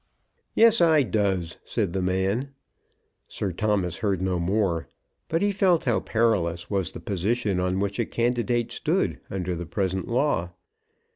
"Yes, 0.55 0.81
I 0.81 1.03
does," 1.03 1.57
said 1.63 1.93
the 1.93 2.01
man. 2.01 2.55
Sir 3.27 3.51
Thomas 3.51 3.97
heard 3.99 4.19
no 4.19 4.39
more, 4.39 4.87
but 5.29 5.43
he 5.43 5.51
felt 5.51 5.83
how 5.83 5.99
perilous 5.99 6.71
was 6.71 6.93
the 6.93 6.99
position 6.99 7.59
on 7.59 7.79
which 7.79 7.99
a 7.99 8.05
candidate 8.07 8.71
stood 8.71 9.19
under 9.29 9.55
the 9.55 9.67
present 9.67 10.07
law. 10.07 10.53